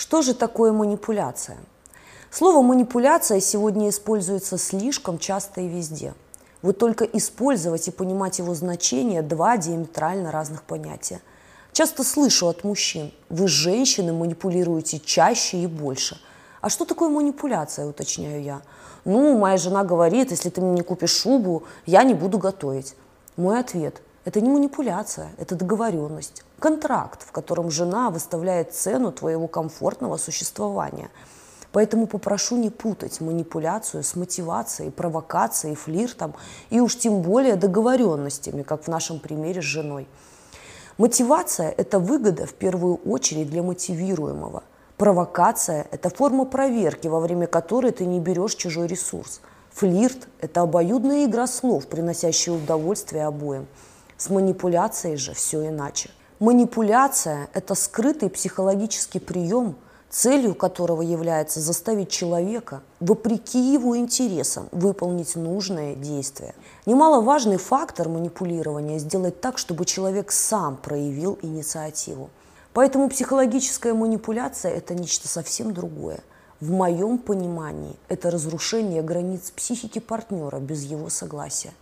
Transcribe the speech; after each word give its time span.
Что 0.00 0.22
же 0.22 0.32
такое 0.32 0.72
манипуляция? 0.72 1.58
Слово 2.30 2.62
«манипуляция» 2.62 3.38
сегодня 3.38 3.90
используется 3.90 4.56
слишком 4.56 5.18
часто 5.18 5.60
и 5.60 5.68
везде. 5.68 6.14
Вот 6.62 6.78
только 6.78 7.04
использовать 7.04 7.86
и 7.86 7.90
понимать 7.90 8.38
его 8.38 8.54
значение– 8.54 9.20
два 9.22 9.58
диаметрально 9.58 10.32
разных 10.32 10.62
понятия. 10.62 11.20
Часто 11.72 12.02
слышу 12.02 12.48
от 12.48 12.64
мужчин– 12.64 13.12
вы, 13.28 13.46
женщины, 13.46 14.14
манипулируете 14.14 15.00
чаще 15.00 15.58
и 15.58 15.66
больше. 15.66 16.18
А 16.62 16.70
что 16.70 16.86
такое 16.86 17.10
манипуляция, 17.10 17.84
уточняю 17.84 18.42
я? 18.42 18.62
Ну, 19.04 19.36
моя 19.36 19.58
жена 19.58 19.84
говорит, 19.84 20.30
если 20.30 20.48
ты 20.48 20.62
мне 20.62 20.76
не 20.76 20.82
купишь 20.82 21.10
шубу, 21.14 21.64
я 21.84 22.04
не 22.04 22.14
буду 22.14 22.38
готовить. 22.38 22.94
Мой 23.36 23.60
ответ– 23.60 24.00
это 24.24 24.40
не 24.40 24.48
манипуляция, 24.48 25.30
это 25.36 25.56
договоренность, 25.56 26.42
контракт, 26.60 27.26
в 27.26 27.32
котором 27.32 27.70
жена 27.70 28.10
выставляет 28.10 28.72
цену 28.72 29.10
твоего 29.10 29.48
комфортного 29.48 30.16
существования– 30.16 31.10
Поэтому 31.72 32.06
попрошу 32.06 32.56
не 32.56 32.70
путать 32.70 33.20
манипуляцию 33.20 34.02
с 34.02 34.16
мотивацией, 34.16 34.90
провокацией, 34.90 35.76
флиртом 35.76 36.34
и 36.70 36.80
уж 36.80 36.96
тем 36.96 37.22
более 37.22 37.56
договоренностями, 37.56 38.62
как 38.62 38.84
в 38.84 38.88
нашем 38.88 39.20
примере 39.20 39.62
с 39.62 39.64
женой. 39.64 40.08
Мотивация– 40.98 41.70
это 41.76 41.98
выгода 41.98 42.46
в 42.46 42.54
первую 42.54 42.96
очередь 42.96 43.48
для 43.50 43.62
мотивируемого. 43.62 44.64
Провокация– 44.96 45.86
это 45.92 46.10
форма 46.10 46.44
проверки, 46.44 47.06
во 47.06 47.20
время 47.20 47.46
которой 47.46 47.92
ты 47.92 48.04
не 48.04 48.20
берешь 48.20 48.56
чужой 48.56 48.86
ресурс. 48.86 49.40
Флирт– 49.70 50.28
это 50.40 50.62
обоюдная 50.62 51.24
игра 51.24 51.46
слов, 51.46 51.86
приносящая 51.86 52.56
удовольствие 52.56 53.24
обоим. 53.24 53.66
С 54.18 54.28
манипуляцией 54.28 55.16
же 55.16 55.32
все 55.32 55.68
иначе. 55.68 56.10
Манипуляция– 56.40 57.50
это 57.52 57.74
скрытый 57.74 58.30
психологический 58.30 59.20
прием– 59.20 59.76
целью 60.08 60.54
которого 60.54 61.02
является 61.02 61.60
заставить 61.60 62.10
человека, 62.10 62.82
вопреки 62.98 63.72
его 63.72 63.96
интересам, 63.96 64.68
выполнить 64.72 65.36
нужное 65.36 65.94
действие. 65.94 66.54
Немаловажный 66.86 67.58
фактор 67.58 68.08
манипулирования– 68.08 68.98
сделать 69.00 69.40
так, 69.42 69.58
чтобы 69.58 69.84
человек 69.84 70.32
сам 70.32 70.78
проявил 70.78 71.38
инициативу. 71.42 72.30
Поэтому 72.72 73.10
психологическая 73.10 73.92
манипуляция– 73.92 74.72
это 74.74 74.94
нечто 74.94 75.28
совсем 75.28 75.74
другое. 75.74 76.20
В 76.60 76.70
моем 76.70 77.18
понимании 77.18 77.96
это 78.08 78.30
разрушение 78.30 79.02
границ 79.02 79.50
психики 79.50 79.98
партнера 79.98 80.58
без 80.58 80.84
его 80.84 81.10
согласия. 81.10 81.72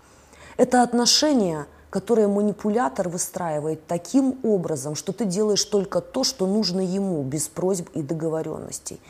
Это 0.56 0.82
отношение– 0.82 1.66
которое 1.90 2.28
манипулятор 2.28 3.08
выстраивает 3.08 3.86
таким 3.86 4.38
образом, 4.42 4.94
что 4.94 5.12
ты 5.12 5.24
делаешь 5.24 5.64
только 5.64 6.00
то, 6.00 6.22
что 6.22 6.46
нужно 6.46 6.80
ему, 6.80 7.22
без 7.22 7.48
просьб 7.48 7.88
и 7.94 8.02
договоренностей. 8.02 9.00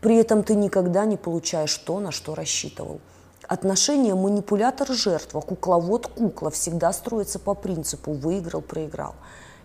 При 0.00 0.16
этом 0.16 0.42
ты 0.42 0.54
никогда 0.54 1.04
не 1.04 1.16
получаешь 1.16 1.76
то, 1.76 2.00
на 2.00 2.10
что 2.10 2.34
рассчитывал. 2.34 3.00
Отношения 3.46 4.14
манипулятор-жертва, 4.14 5.40
кукловод-кукла 5.40 6.50
всегда 6.50 6.92
строятся 6.92 7.38
по 7.38 7.54
принципу 7.54 8.12
«выиграл-проиграл». 8.12 9.14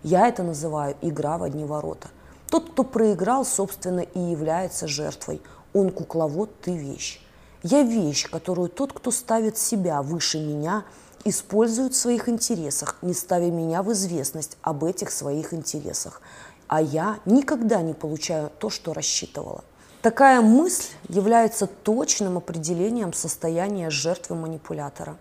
Я 0.02 0.28
это 0.28 0.42
называю 0.42 0.94
«игра 1.00 1.38
в 1.38 1.42
одни 1.42 1.64
ворота». 1.64 2.08
Тот, 2.50 2.70
кто 2.70 2.84
проиграл, 2.84 3.44
собственно, 3.44 4.00
и 4.00 4.18
является 4.18 4.86
жертвой. 4.86 5.40
Он 5.74 5.90
кукловод, 5.90 6.50
ты 6.60 6.76
вещь. 6.76 7.20
Я 7.62 7.82
вещь, 7.82 8.28
которую 8.30 8.68
тот, 8.68 8.92
кто 8.92 9.10
ставит 9.10 9.56
себя 9.56 10.02
выше 10.02 10.38
меня– 10.38 10.84
используют 11.24 11.94
в 11.94 11.96
своих 11.96 12.28
интересах, 12.28 12.96
не 13.02 13.14
ставя 13.14 13.50
меня 13.50 13.82
в 13.82 13.92
известность 13.92 14.56
об 14.62 14.84
этих 14.84 15.10
своих 15.10 15.52
интересах. 15.52 16.20
А 16.66 16.82
я 16.82 17.18
никогда 17.24 17.82
не 17.82 17.94
получаю 17.94 18.50
то, 18.58 18.70
что 18.70 18.92
рассчитывала. 18.92 19.64
Такая 20.02 20.40
мысль 20.40 20.92
является 21.08 21.66
точным 21.66 22.36
определением 22.36 23.12
состояния 23.12 23.90
жертвы 23.90 24.36
манипулятора. 24.36 25.16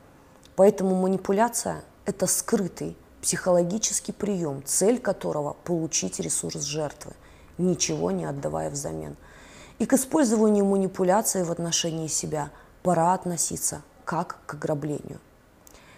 Поэтому 0.56 0.96
манипуляция– 0.96 1.84
это 2.06 2.28
скрытый 2.28 2.96
психологический 3.22 4.12
прием, 4.12 4.62
цель 4.66 5.00
которого– 5.00 5.56
получить 5.64 6.20
ресурс 6.20 6.62
жертвы, 6.62 7.14
ничего 7.58 8.12
не 8.12 8.26
отдавая 8.26 8.70
взамен. 8.70 9.16
И 9.80 9.86
к 9.86 9.94
использованию 9.94 10.66
манипуляции 10.66 11.44
в 11.44 11.52
отношении 11.52 12.08
себя 12.08 12.52
пора 12.84 13.14
относиться 13.14 13.82
как 14.06 14.38
к 14.46 14.54
ограблению. 14.54 15.20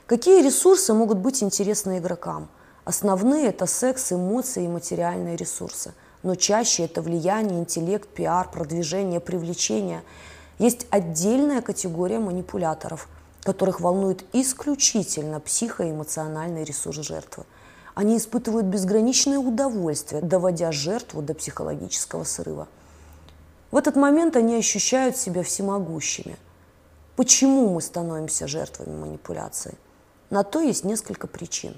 Какие 0.09 0.42
ресурсы 0.42 0.92
могут 0.96 1.20
быть 1.20 1.44
интересны 1.44 2.00
игрокам? 2.00 2.50
Основные– 2.84 3.46
это 3.50 3.68
секс, 3.68 4.12
эмоции 4.12 4.66
и 4.66 4.68
материальные 4.68 5.36
ресурсы. 5.36 5.94
Но 6.24 6.34
чаще 6.34 6.86
это 6.86 7.03
влияние, 7.03 7.59
интеллект, 7.59 8.09
пиар, 8.09 8.50
продвижение, 8.50 9.19
привлечение. 9.19 10.02
Есть 10.58 10.88
отдельная 10.90 11.62
категория 11.62 12.18
манипуляторов, 12.18 13.08
которых 13.44 13.81
волнует 13.81 14.25
исключительно 14.34 15.40
психоэмоциональный 15.40 16.64
ресурс 16.64 16.98
жертвы. 17.06 17.44
Они 17.94 18.18
испытывают 18.18 18.66
безграничное 18.66 19.38
удовольствие, 19.38 20.24
доводя 20.24 20.72
жертву 20.72 21.22
до 21.22 21.36
психологического 21.36 22.24
срыва. 22.24 22.68
В 23.69 23.78
этот 23.78 23.96
момент 23.96 24.36
они 24.36 24.56
ощущают 24.56 25.18
себя 25.18 25.44
всемогущими. 25.44 26.36
Почему 27.16 27.69
мы 27.69 27.81
становимся 27.84 28.48
жертвами 28.48 29.00
манипуляции? 29.00 29.78
На 30.30 30.44
то 30.44 30.62
есть 30.62 30.84
несколько 30.84 31.26
причин. 31.26 31.76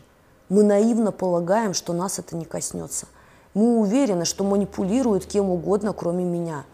Мы 0.49 0.63
наивно 0.63 1.13
полагаем, 1.13 1.73
что 1.73 1.93
нас 1.93 2.19
это 2.19 2.35
не 2.35 2.43
коснется. 2.43 3.07
Мы 3.53 3.77
уверены, 3.77 4.25
что 4.25 4.43
манипулируют 4.43 5.25
кем 5.25 5.49
угодно, 5.49 5.93
кроме 5.93 6.25
меня. 6.25 6.65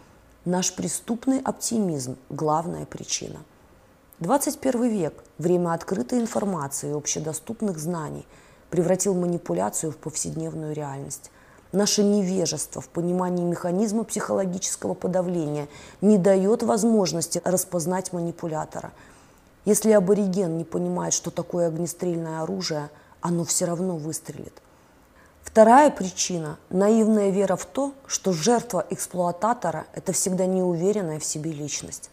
Наш 0.44 0.74
преступный 0.74 1.40
оптимизм– 1.40 2.16
главная 2.30 2.84
причина. 2.84 3.38
21 4.18 4.88
век– 4.88 5.22
время 5.38 5.72
открытой 5.72 6.18
информации 6.18 6.90
и 6.90 6.94
общедоступных 6.94 7.78
знаний 7.78 8.26
превратил 8.70 9.14
манипуляцию 9.14 9.92
в 9.92 9.96
повседневную 9.98 10.74
реальность. 10.74 11.30
Наше 11.70 12.02
невежество 12.02 12.80
в 12.80 12.88
понимании 12.88 13.44
механизма 13.44 14.02
психологического 14.02 14.94
подавления 14.94 15.68
не 16.00 16.18
дает 16.18 16.64
возможности 16.64 17.40
распознать 17.44 18.12
манипулятора– 18.12 18.90
если 19.68 19.90
абориген 19.90 20.56
не 20.56 20.64
понимает, 20.64 21.12
что 21.12 21.30
такое 21.30 21.68
огнестрельное 21.68 22.40
оружие, 22.40 22.88
оно 23.20 23.44
все 23.44 23.66
равно 23.66 23.98
выстрелит. 23.98 24.54
Вторая 25.42 25.90
причина– 25.90 26.56
наивная 26.70 27.28
вера 27.28 27.54
в 27.56 27.66
то, 27.66 27.92
что 28.06 28.32
жертва 28.32 28.86
эксплуататора– 28.88 29.84
это 29.94 30.12
всегда 30.12 30.46
неуверенная 30.46 31.18
в 31.18 31.24
себе 31.24 31.52
личность. 31.52 32.08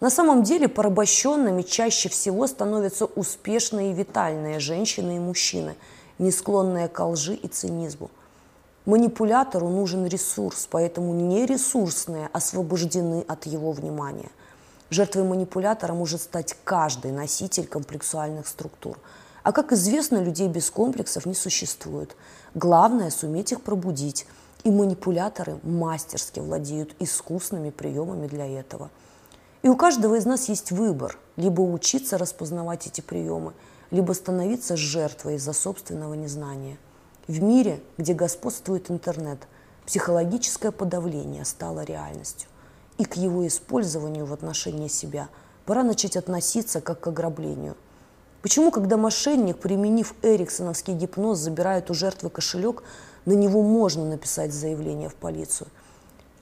На 0.00 0.08
самом 0.08 0.44
деле 0.44 0.66
порабощенными 0.66 1.60
чаще 1.60 2.08
всего 2.08 2.46
становятся 2.46 3.04
успешные 3.04 3.90
и 3.90 3.94
витальные 3.94 4.58
женщины 4.58 5.16
и 5.16 5.20
мужчины, 5.20 5.76
не 6.18 6.30
склонные 6.30 6.88
к 6.88 7.06
лжи 7.06 7.34
и 7.34 7.48
цинизму. 7.48 8.10
Манипулятору 8.86 9.68
нужен 9.68 10.06
ресурс, 10.06 10.66
поэтому 10.70 11.12
нересурсные 11.12 12.30
освобождены 12.32 13.26
от 13.28 13.44
его 13.44 13.72
внимания– 13.72 14.30
Жертвой 14.90 15.24
манипулятора 15.24 15.94
может 15.94 16.20
стать 16.20 16.56
каждый 16.62 17.10
носитель 17.10 17.66
комплексуальных 17.66 18.46
структур. 18.46 18.98
А 19.42 19.52
как 19.52 19.72
известно, 19.72 20.22
людей 20.22 20.48
без 20.48 20.70
комплексов 20.70 21.26
не 21.26 21.34
существует. 21.34 22.16
Главное– 22.54 23.10
суметь 23.10 23.52
их 23.52 23.62
пробудить. 23.62 24.26
И 24.62 24.70
манипуляторы 24.70 25.58
мастерски 25.62 26.40
владеют 26.40 26.94
искусными 26.98 27.70
приемами 27.70 28.26
для 28.26 28.46
этого. 28.46 28.90
И 29.62 29.68
у 29.68 29.76
каждого 29.76 30.14
из 30.14 30.26
нас 30.26 30.48
есть 30.48 30.70
выбор– 30.70 31.18
либо 31.36 31.60
учиться 31.62 32.16
распознавать 32.16 32.86
эти 32.86 33.00
приемы, 33.00 33.52
либо 33.90 34.12
становиться 34.12 34.76
жертвой 34.76 35.36
из-за 35.36 35.52
собственного 35.52 36.14
незнания. 36.14 36.78
В 37.26 37.42
мире, 37.42 37.82
где 37.98 38.14
господствует 38.14 38.90
интернет, 38.90 39.40
психологическое 39.86 40.70
подавление 40.70 41.44
стало 41.44 41.82
реальностью 41.82 42.48
и 42.98 43.04
к 43.04 43.16
его 43.16 43.46
использованию 43.46 44.26
в 44.26 44.32
отношении 44.32 44.88
себя 44.88 45.28
пора 45.66 45.82
начать 45.82 46.16
относиться 46.16 46.80
как 46.80 47.00
к 47.00 47.06
ограблению. 47.08 47.76
Почему, 48.42 48.70
когда 48.70 48.96
мошенник, 48.96 49.58
применив 49.58 50.14
эриксоновский 50.22 50.94
гипноз, 50.94 51.38
забирает 51.38 51.90
у 51.90 51.94
жертвы 51.94 52.28
кошелек, 52.28 52.82
на 53.24 53.32
него 53.32 53.62
можно 53.62 54.04
написать 54.04 54.52
заявление 54.52 55.08
в 55.08 55.14
полицию? 55.14 55.68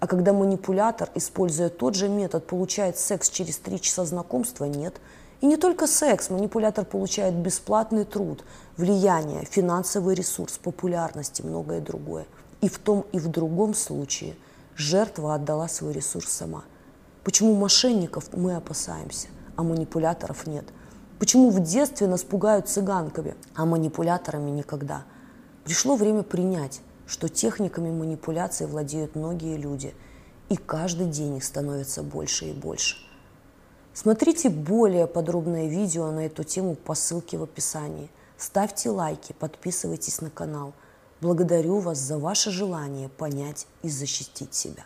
А 0.01 0.09
когда 0.09 0.33
манипулятор, 0.33 1.11
используя 1.15 1.69
тот 1.69 1.95
же 1.95 2.09
метод, 2.09 2.45
получает 2.45 2.99
секс 2.99 3.31
через 3.31 3.59
три 3.59 3.81
часа 3.81 4.05
знакомства, 4.05 4.65
нет. 4.65 5.01
И 5.41 5.47
не 5.47 5.57
только 5.57 5.87
секс, 5.87 6.29
манипулятор 6.29 6.85
получает 6.85 7.35
бесплатный 7.35 8.05
труд, 8.05 8.45
влияние, 8.77 9.45
финансовый 9.45 10.17
ресурс, 10.17 10.59
популярность 10.59 11.39
и 11.39 11.45
многое 11.45 11.81
другое. 11.81 12.27
И 12.61 12.69
в 12.69 12.79
том 12.79 13.07
и 13.13 13.19
в 13.21 13.29
другом 13.29 13.75
случае– 13.75 14.35
Жертва 14.77 15.35
отдала 15.35 15.69
свой 15.69 15.93
ресурс 15.93 16.29
сама. 16.29 16.65
Почему 17.25 17.55
мошенников 17.55 18.33
мы 18.33 18.57
опасаемся, 18.57 19.29
а 19.57 19.63
манипуляторов 19.63 20.47
нет? 20.47 20.65
Почему 21.19 21.51
в 21.51 21.63
детстве 21.63 22.09
нас 22.09 22.25
пугают 22.25 22.69
цыганками, 22.69 23.37
а 23.55 23.65
манипуляторами 23.65 24.51
никогда? 24.51 25.05
Пришло 25.65 25.95
время 25.95 26.23
принять, 26.23 26.81
что 27.07 27.29
техниками 27.29 27.91
манипуляции 27.91 28.65
владеют 28.65 29.15
многие 29.15 29.57
люди, 29.57 29.95
и 30.49 30.57
каждый 30.57 31.07
день 31.07 31.37
их 31.37 31.45
становится 31.45 32.03
больше 32.03 32.47
и 32.47 32.53
больше. 32.53 32.97
Смотрите 33.95 34.49
более 34.49 35.07
подробное 35.07 35.69
видео 35.69 36.11
на 36.11 36.27
эту 36.27 36.45
тему 36.45 36.75
по 36.75 36.95
ссылке 36.95 37.37
в 37.37 37.43
описании. 37.43 38.11
Ставьте 38.39 38.91
лайки, 38.91 39.35
подписывайтесь 39.39 40.21
на 40.23 40.31
канал. 40.31 40.73
Благодарю 41.23 41.79
вас 41.79 41.99
за 41.99 42.19
ваше 42.19 42.51
желание 42.51 43.09
понять 43.09 43.69
и 43.85 43.89
защитить 43.89 44.55
себя. 44.55 44.85